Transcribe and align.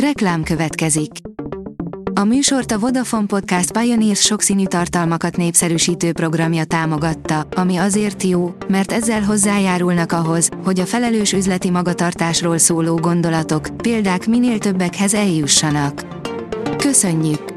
Reklám 0.00 0.42
következik. 0.42 1.10
A 2.14 2.24
műsort 2.24 2.72
a 2.72 2.78
Vodafone 2.78 3.26
Podcast 3.26 3.78
Pioneers 3.78 4.20
sokszínű 4.20 4.66
tartalmakat 4.66 5.36
népszerűsítő 5.36 6.12
programja 6.12 6.64
támogatta, 6.64 7.46
ami 7.54 7.76
azért 7.76 8.22
jó, 8.22 8.54
mert 8.68 8.92
ezzel 8.92 9.22
hozzájárulnak 9.22 10.12
ahhoz, 10.12 10.48
hogy 10.64 10.80
a 10.80 10.86
felelős 10.86 11.32
üzleti 11.32 11.70
magatartásról 11.70 12.58
szóló 12.58 12.96
gondolatok, 12.96 13.68
példák 13.76 14.26
minél 14.26 14.58
többekhez 14.58 15.14
eljussanak. 15.14 16.06
Köszönjük! 16.76 17.54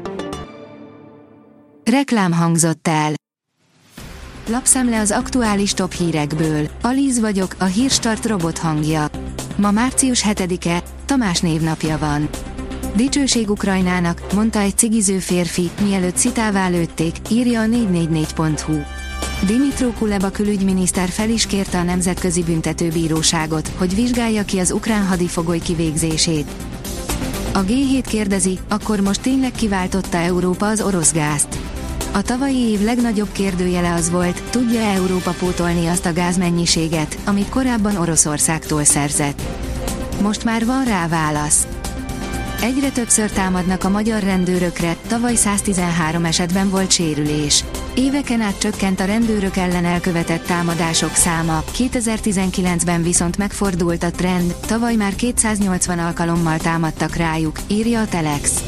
Reklám 1.84 2.32
hangzott 2.32 2.88
el. 2.88 3.12
Lapszemle 4.48 5.00
az 5.00 5.10
aktuális 5.10 5.72
top 5.72 5.92
hírekből. 5.92 6.68
Alíz 6.82 7.20
vagyok, 7.20 7.54
a 7.58 7.64
hírstart 7.64 8.26
robot 8.26 8.58
hangja. 8.58 9.10
Ma 9.60 9.70
március 9.70 10.24
7-e, 10.28 10.82
Tamás 11.04 11.40
névnapja 11.40 11.98
van. 11.98 12.28
Dicsőség 12.96 13.50
Ukrajnának, 13.50 14.22
mondta 14.34 14.58
egy 14.58 14.78
cigiző 14.78 15.18
férfi, 15.18 15.70
mielőtt 15.82 16.16
szitává 16.16 16.68
lőtték, 16.68 17.16
írja 17.30 17.60
a 17.60 17.64
444.hu. 17.64 18.78
Dimitro 19.46 19.90
Kuleba 19.90 20.30
külügyminiszter 20.30 21.08
fel 21.08 21.30
is 21.30 21.46
kérte 21.46 21.78
a 21.78 21.82
Nemzetközi 21.82 22.42
Büntetőbíróságot, 22.42 23.68
hogy 23.76 23.94
vizsgálja 23.94 24.44
ki 24.44 24.58
az 24.58 24.70
ukrán 24.70 25.06
hadifogoly 25.06 25.58
kivégzését. 25.58 26.50
A 27.52 27.64
G7 27.64 28.04
kérdezi, 28.08 28.58
akkor 28.68 29.00
most 29.00 29.20
tényleg 29.20 29.52
kiváltotta 29.52 30.18
Európa 30.18 30.66
az 30.66 30.80
orosz 30.80 31.12
gázt. 31.12 31.69
A 32.12 32.22
tavalyi 32.22 32.56
év 32.56 32.80
legnagyobb 32.82 33.32
kérdőjele 33.32 33.94
az 33.94 34.10
volt, 34.10 34.42
tudja 34.50 34.80
Európa 34.80 35.30
pótolni 35.30 35.86
azt 35.86 36.06
a 36.06 36.12
gázmennyiséget, 36.12 37.18
amit 37.24 37.48
korábban 37.48 37.96
Oroszországtól 37.96 38.84
szerzett. 38.84 39.42
Most 40.22 40.44
már 40.44 40.66
van 40.66 40.84
rá 40.84 41.08
válasz. 41.08 41.66
Egyre 42.62 42.90
többször 42.90 43.30
támadnak 43.30 43.84
a 43.84 43.88
magyar 43.88 44.22
rendőrökre, 44.22 44.96
tavaly 45.06 45.34
113 45.34 46.24
esetben 46.24 46.70
volt 46.70 46.90
sérülés. 46.90 47.64
Éveken 47.94 48.40
át 48.40 48.58
csökkent 48.58 49.00
a 49.00 49.04
rendőrök 49.04 49.56
ellen 49.56 49.84
elkövetett 49.84 50.46
támadások 50.46 51.14
száma, 51.14 51.64
2019-ben 51.76 53.02
viszont 53.02 53.36
megfordult 53.36 54.02
a 54.02 54.10
trend, 54.10 54.54
tavaly 54.66 54.94
már 54.94 55.14
280 55.14 55.98
alkalommal 55.98 56.58
támadtak 56.58 57.14
rájuk, 57.14 57.58
írja 57.66 58.00
a 58.00 58.06
Telex. 58.06 58.62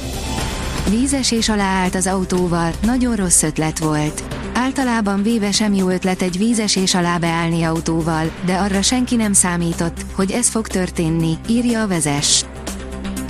Vízesés 0.88 1.48
alá 1.48 1.64
állt 1.64 1.94
az 1.94 2.06
autóval, 2.06 2.72
nagyon 2.82 3.16
rossz 3.16 3.42
ötlet 3.42 3.78
volt. 3.78 4.22
Általában 4.54 5.22
véve 5.22 5.50
sem 5.50 5.74
jó 5.74 5.88
ötlet 5.88 6.22
egy 6.22 6.38
vízesés 6.38 6.94
alá 6.94 7.18
beállni 7.18 7.62
autóval, 7.62 8.30
de 8.44 8.54
arra 8.54 8.82
senki 8.82 9.16
nem 9.16 9.32
számított, 9.32 10.04
hogy 10.14 10.30
ez 10.30 10.48
fog 10.48 10.66
történni, 10.66 11.38
írja 11.48 11.82
a 11.82 11.86
vezes. 11.86 12.44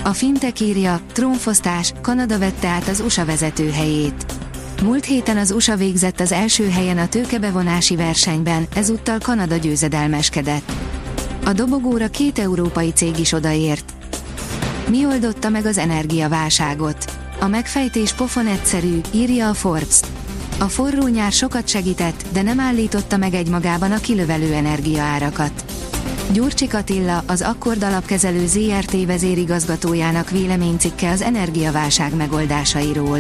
A 0.05 0.13
fintek 0.13 0.61
írja, 0.61 1.01
trónfosztás, 1.13 1.93
Kanada 2.01 2.39
vette 2.39 2.69
át 2.69 2.89
az 2.89 3.01
USA 3.01 3.25
vezetőhelyét. 3.25 4.25
Múlt 4.83 5.05
héten 5.05 5.37
az 5.37 5.51
USA 5.51 5.77
végzett 5.77 6.21
az 6.21 6.33
első 6.33 6.71
helyen 6.71 6.99
a 6.99 7.09
tőkebevonási 7.09 7.97
versenyben, 7.97 8.67
ezúttal 8.75 9.19
Kanada 9.19 9.57
győzedelmeskedett. 9.57 10.73
A 11.45 11.53
dobogóra 11.53 12.09
két 12.09 12.39
európai 12.39 12.91
cég 12.91 13.19
is 13.19 13.33
odaért. 13.33 13.93
Mi 14.89 15.07
oldotta 15.07 15.49
meg 15.49 15.67
az 15.67 15.79
energiaválságot? 15.79 17.22
A 17.43 17.49
megfejtés 17.49 18.13
pofon 18.13 18.47
egyszerű, 18.47 19.01
írja 19.13 19.49
a 19.49 19.55
Forbes. 19.55 20.01
A 20.59 20.65
forró 20.65 21.07
nyár 21.07 21.33
sokat 21.33 21.69
segített, 21.69 22.25
de 22.33 22.43
nem 22.43 22.61
állította 22.61 23.17
meg 23.17 23.35
egymagában 23.35 23.93
a 23.93 23.99
kilövelő 23.99 24.53
energiaárakat. 24.53 25.65
Gyurcsik 26.33 26.75
Attila, 26.75 27.23
az 27.27 27.41
Akkord 27.41 27.83
alapkezelő 27.83 28.47
ZRT 28.47 29.07
vezérigazgatójának 29.07 30.31
véleménycikke 30.31 31.11
az 31.11 31.23
energiaválság 31.23 32.15
megoldásairól. 32.15 33.19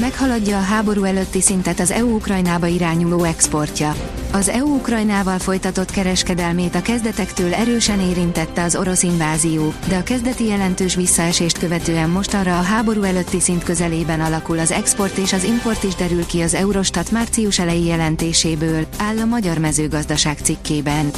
Meghaladja 0.00 0.58
a 0.58 0.62
háború 0.62 1.04
előtti 1.04 1.40
szintet 1.40 1.80
az 1.80 1.90
EU 1.90 2.14
Ukrajnába 2.14 2.66
irányuló 2.66 3.24
exportja. 3.24 3.94
Az 4.34 4.48
EU 4.48 4.74
Ukrajnával 4.74 5.38
folytatott 5.38 5.90
kereskedelmét 5.90 6.74
a 6.74 6.82
kezdetektől 6.82 7.54
erősen 7.54 8.00
érintette 8.00 8.62
az 8.62 8.76
orosz 8.76 9.02
invázió, 9.02 9.72
de 9.88 9.96
a 9.96 10.02
kezdeti 10.02 10.46
jelentős 10.46 10.94
visszaesést 10.94 11.58
követően 11.58 12.10
mostanra 12.10 12.58
a 12.58 12.62
háború 12.62 13.02
előtti 13.02 13.40
szint 13.40 13.64
közelében 13.64 14.20
alakul 14.20 14.58
az 14.58 14.70
export 14.70 15.16
és 15.18 15.32
az 15.32 15.44
import 15.44 15.82
is 15.82 15.94
derül 15.94 16.26
ki 16.26 16.40
az 16.40 16.54
Eurostat 16.54 17.10
március 17.10 17.58
elejé 17.58 17.86
jelentéséből, 17.86 18.86
áll 18.98 19.18
a 19.18 19.24
Magyar 19.24 19.58
Mezőgazdaság 19.58 20.38
cikkében. 20.42 21.10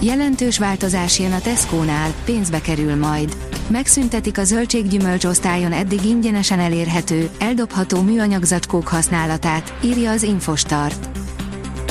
Jelentős 0.00 0.58
változás 0.58 1.18
jön 1.18 1.32
a 1.32 1.40
Tesco-nál, 1.40 2.14
pénzbe 2.24 2.60
kerül 2.60 2.96
majd. 2.96 3.36
Megszüntetik 3.68 4.38
a 4.38 4.44
zöldséggyümölcs 4.44 5.24
osztályon 5.24 5.72
eddig 5.72 6.04
ingyenesen 6.04 6.58
elérhető, 6.58 7.30
eldobható 7.38 8.02
műanyag 8.02 8.42
zacskók 8.42 8.88
használatát, 8.88 9.74
írja 9.84 10.10
az 10.10 10.22
Infostart. 10.22 11.17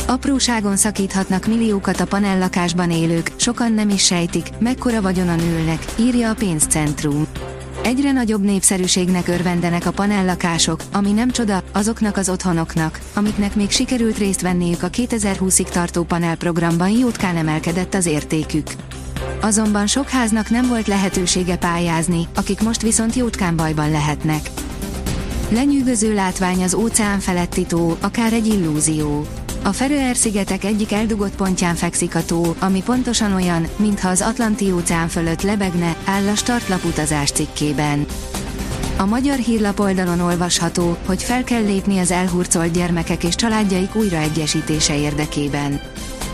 Apróságon 0.07 0.77
szakíthatnak 0.77 1.45
milliókat 1.45 1.99
a 1.99 2.05
panellakásban 2.05 2.91
élők, 2.91 3.31
sokan 3.35 3.73
nem 3.73 3.89
is 3.89 4.05
sejtik, 4.05 4.47
mekkora 4.59 5.01
vagyonan 5.01 5.39
ülnek, 5.39 5.85
írja 5.99 6.29
a 6.29 6.33
pénzcentrum. 6.33 7.27
Egyre 7.83 8.11
nagyobb 8.11 8.43
népszerűségnek 8.43 9.27
örvendenek 9.27 9.85
a 9.85 9.91
panellakások, 9.91 10.83
ami 10.91 11.11
nem 11.11 11.31
csoda, 11.31 11.63
azoknak 11.71 12.17
az 12.17 12.29
otthonoknak, 12.29 12.99
amiknek 13.13 13.55
még 13.55 13.71
sikerült 13.71 14.17
részt 14.17 14.41
venniük 14.41 14.83
a 14.83 14.89
2020-ig 14.89 15.69
tartó 15.69 16.03
panelprogramban 16.03 16.89
jótkán 16.89 17.37
emelkedett 17.37 17.93
az 17.93 18.05
értékük. 18.05 18.67
Azonban 19.41 19.87
sok 19.87 20.09
háznak 20.09 20.49
nem 20.49 20.67
volt 20.67 20.87
lehetősége 20.87 21.57
pályázni, 21.57 22.27
akik 22.35 22.61
most 22.61 22.81
viszont 22.81 23.15
jótkán 23.15 23.55
bajban 23.55 23.91
lehetnek. 23.91 24.49
Lenyűgöző 25.49 26.13
látvány 26.13 26.63
az 26.63 26.73
óceán 26.73 27.19
feletti 27.19 27.65
tó, 27.65 27.97
akár 28.01 28.33
egy 28.33 28.47
illúzió. 28.47 29.27
A 29.67 29.73
Feröer-szigetek 29.73 30.63
egyik 30.63 30.91
eldugott 30.91 31.35
pontján 31.35 31.75
fekszik 31.75 32.15
a 32.15 32.25
tó, 32.25 32.55
ami 32.59 32.83
pontosan 32.83 33.33
olyan, 33.33 33.67
mintha 33.75 34.09
az 34.09 34.21
Atlanti-óceán 34.21 35.07
fölött 35.07 35.41
lebegne, 35.41 35.95
áll 36.05 36.27
a 36.27 36.35
startlap 36.35 36.83
utazás 36.83 37.31
cikkében. 37.31 38.05
A 38.97 39.05
magyar 39.05 39.37
hírlap 39.37 39.79
oldalon 39.79 40.19
olvasható, 40.19 40.97
hogy 41.05 41.23
fel 41.23 41.43
kell 41.43 41.63
lépni 41.63 41.99
az 41.99 42.11
elhurcolt 42.11 42.71
gyermekek 42.71 43.23
és 43.23 43.35
családjaik 43.35 43.95
újraegyesítése 43.95 44.97
érdekében. 44.97 45.81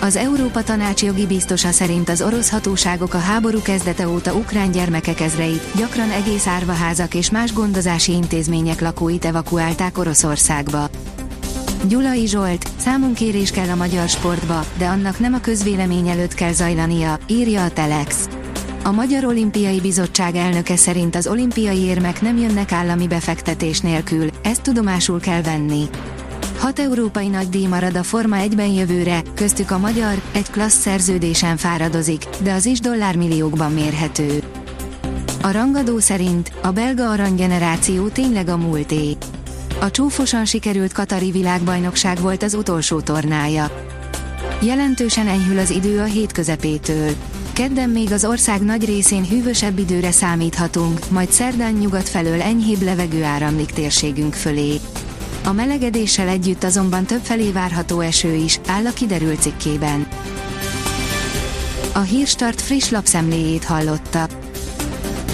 Az 0.02 0.16
Európa 0.16 0.64
Tanács 0.64 1.04
jogi 1.04 1.26
biztosa 1.26 1.72
szerint 1.72 2.10
az 2.10 2.22
orosz 2.22 2.50
hatóságok 2.50 3.14
a 3.14 3.20
háború 3.20 3.62
kezdete 3.62 4.08
óta 4.08 4.34
ukrán 4.34 4.72
gyermekek 4.72 5.20
ezreit, 5.20 5.76
gyakran 5.78 6.10
egész 6.10 6.48
árvaházak 6.48 7.14
és 7.14 7.32
más 7.32 7.54
gondozási 7.54 8.12
intézmények 8.12 8.82
lakóit 8.82 9.26
evakuálták 9.26 9.98
Oroszországba. 9.98 10.90
Gyulai 11.88 12.28
Zsolt, 12.28 12.72
számunkérés 12.78 13.52
kell 13.52 13.70
a 13.70 13.76
magyar 13.76 14.10
sportba, 14.10 14.66
de 14.78 14.86
annak 14.86 15.20
nem 15.20 15.34
a 15.34 15.40
közvélemény 15.40 16.08
előtt 16.08 16.34
kell 16.34 16.52
zajlania, 16.52 17.20
írja 17.28 17.64
a 17.64 17.70
Telex. 17.70 18.28
A 18.84 18.92
Magyar 18.92 19.26
Olimpiai 19.26 19.82
Bizottság 19.82 20.36
elnöke 20.36 20.76
szerint 20.76 21.16
az 21.16 21.28
olimpiai 21.28 21.78
érmek 21.78 22.22
nem 22.22 22.38
jönnek 22.38 22.72
állami 22.72 23.08
befektetés 23.08 23.80
nélkül, 23.80 24.28
ezt 24.44 24.62
tudomásul 24.62 25.20
kell 25.20 25.42
venni. 25.42 25.84
Hat 26.58 26.80
európai 26.80 27.28
nagydíj 27.28 27.66
marad 27.66 27.96
a 27.96 28.04
Forma 28.04 28.38
1-ben 28.40 28.72
jövőre, 28.72 29.22
köztük 29.36 29.72
a 29.72 29.78
magyar, 29.78 30.22
egy 30.32 30.50
klassz 30.52 30.80
szerződésen 30.80 31.58
fáradozik, 31.58 32.26
de 32.44 32.54
az 32.54 32.66
is 32.66 32.80
dollármilliókban 32.80 33.72
mérhető. 33.72 34.44
A 35.42 35.52
rangadó 35.52 36.00
szerint 36.00 36.52
a 36.62 36.72
belga 36.72 37.10
aranygeneráció 37.10 38.08
tényleg 38.08 38.48
a 38.48 38.58
múlté. 38.58 39.18
A 39.84 39.92
csúfosan 39.92 40.46
sikerült 40.46 40.92
Katari 40.92 41.32
világbajnokság 41.32 42.20
volt 42.20 42.44
az 42.44 42.54
utolsó 42.54 43.02
tornája. 43.02 43.88
Jelentősen 44.62 45.28
enyhül 45.28 45.60
az 45.60 45.70
idő 45.70 46.00
a 46.00 46.04
hét 46.04 46.32
közepétől. 46.32 47.10
Kedden 47.54 47.90
még 47.90 48.12
az 48.12 48.26
ország 48.26 48.62
nagy 48.62 48.86
részén 48.86 49.28
hűvösebb 49.28 49.80
időre 49.80 50.12
számíthatunk, 50.12 51.10
majd 51.10 51.32
szerdán 51.32 51.74
nyugat 51.74 52.10
felől 52.10 52.42
enyhébb 52.42 52.82
levegő 52.82 53.24
áramlik 53.24 53.72
térségünk 53.72 54.34
fölé. 54.34 54.80
A 55.44 55.52
melegedéssel 55.52 56.28
együtt 56.28 56.64
azonban 56.64 57.06
többfelé 57.06 57.52
várható 57.52 58.00
eső 58.00 58.34
is, 58.34 58.60
áll 58.68 58.86
a 58.86 58.94
kiderült 58.94 59.42
cikkében. 59.42 60.08
A 61.94 62.00
Hírstart 62.00 62.62
friss 62.62 62.90
lapszemléjét 62.90 63.64
hallotta. 63.64 64.43